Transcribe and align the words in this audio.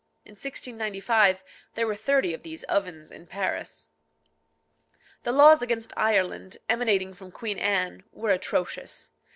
In 0.25 0.31
1695 0.31 1.43
there 1.75 1.85
were 1.85 1.93
thirty 1.93 2.33
of 2.33 2.41
these 2.41 2.63
ovens 2.63 3.11
in 3.11 3.27
Paris. 3.27 3.89
The 5.21 5.31
laws 5.31 5.61
against 5.61 5.93
Ireland, 5.95 6.57
emanating 6.67 7.13
from 7.13 7.29
Queen 7.29 7.59
Anne, 7.59 8.01
were 8.11 8.31
atrocious. 8.31 9.11